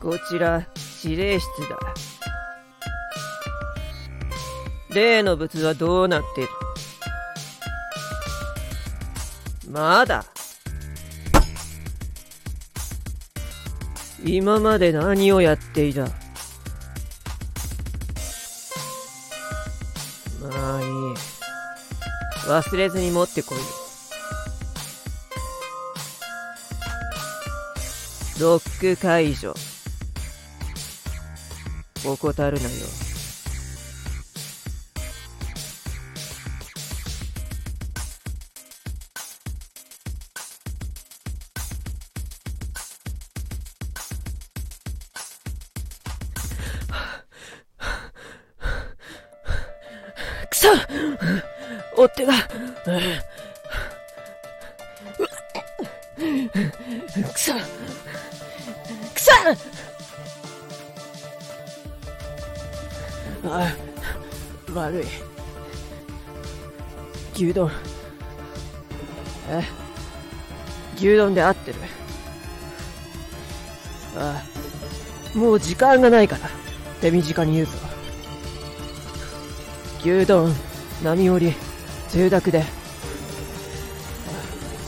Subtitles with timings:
[0.00, 0.66] こちら、
[1.04, 1.78] 指令室だ。
[4.94, 6.48] 例の物はどうなってる？
[9.70, 10.24] まだ
[14.24, 16.06] 今まで何をやっていた？
[20.40, 20.88] まあいい。
[22.48, 23.64] 忘れずに持ってこいよ。
[28.40, 29.54] ロック解除。
[32.02, 32.70] 怠るなよ。
[50.48, 50.68] くそ
[51.96, 52.32] 追っ手が。
[57.32, 57.52] くそ
[59.14, 59.32] くそ
[63.44, 63.74] あ
[64.74, 65.04] 悪い。
[67.34, 67.70] 牛丼。
[69.48, 69.64] え？
[70.96, 71.78] 牛丼で合ってる？
[74.16, 74.42] あ
[75.34, 76.50] あもう時間がないから、
[77.00, 77.72] 手短に言うぞ。
[80.00, 80.52] 牛丼、
[81.02, 81.54] 波折り、
[82.08, 82.64] つゆだくで。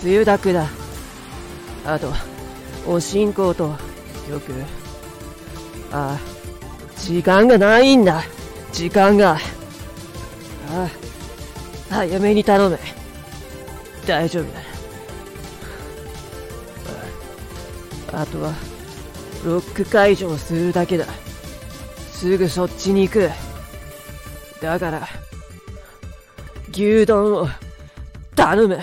[0.00, 0.66] つゆだくだ。
[1.86, 2.12] あと、
[2.86, 3.76] お進行と、
[4.28, 4.52] よく。
[5.92, 6.20] ああ、
[7.00, 8.22] 時間がないんだ。
[8.72, 9.32] 時間が。
[9.32, 9.38] あ
[10.74, 10.88] あ、
[11.90, 12.78] 早めに頼め。
[14.06, 14.60] 大丈夫だ。
[18.18, 18.52] ああとは、
[19.44, 21.06] ロック解除をするだけだ。
[22.12, 23.30] すぐそっちに行く。
[24.60, 25.08] だから、
[26.70, 27.48] 牛丼を
[28.34, 28.78] 頼む。